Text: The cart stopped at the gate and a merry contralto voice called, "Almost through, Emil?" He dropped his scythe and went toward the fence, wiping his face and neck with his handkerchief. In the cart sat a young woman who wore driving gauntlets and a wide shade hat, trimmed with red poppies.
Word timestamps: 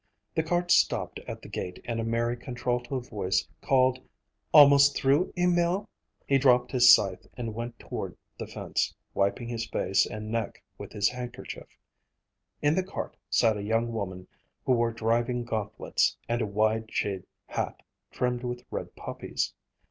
The 0.33 0.41
cart 0.41 0.71
stopped 0.71 1.19
at 1.27 1.43
the 1.43 1.47
gate 1.47 1.79
and 1.85 1.99
a 1.99 2.03
merry 2.03 2.35
contralto 2.35 3.01
voice 3.01 3.47
called, 3.61 3.99
"Almost 4.51 4.97
through, 4.97 5.31
Emil?" 5.37 5.87
He 6.25 6.39
dropped 6.39 6.71
his 6.71 6.91
scythe 6.95 7.27
and 7.37 7.53
went 7.53 7.77
toward 7.77 8.17
the 8.39 8.47
fence, 8.47 8.95
wiping 9.13 9.47
his 9.47 9.67
face 9.67 10.07
and 10.07 10.31
neck 10.31 10.63
with 10.79 10.91
his 10.93 11.09
handkerchief. 11.09 11.77
In 12.63 12.73
the 12.73 12.81
cart 12.81 13.15
sat 13.29 13.57
a 13.57 13.61
young 13.61 13.93
woman 13.93 14.25
who 14.65 14.71
wore 14.73 14.91
driving 14.91 15.43
gauntlets 15.43 16.17
and 16.27 16.41
a 16.41 16.47
wide 16.47 16.91
shade 16.91 17.27
hat, 17.45 17.83
trimmed 18.11 18.43
with 18.43 18.65
red 18.71 18.95
poppies. 18.95 19.53